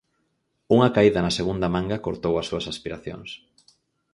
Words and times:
Unha 0.75 0.91
caída 0.95 1.19
na 1.23 1.35
segunda 1.39 1.71
manga 1.75 2.03
cortou 2.05 2.33
as 2.37 2.47
súas 2.49 2.65
aspiracións. 2.73 3.29